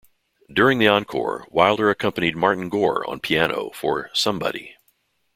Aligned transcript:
During 0.51 0.79
the 0.79 0.87
encore, 0.87 1.45
Wilder 1.51 1.91
accompanied 1.91 2.35
Martin 2.35 2.69
Gore 2.69 3.07
on 3.07 3.19
piano 3.19 3.69
for 3.75 4.09
"Somebody". 4.15 4.75